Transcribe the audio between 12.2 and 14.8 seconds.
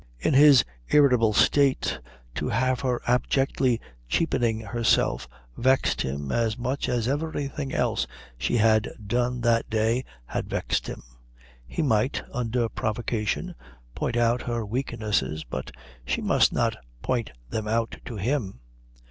under provocation, point out her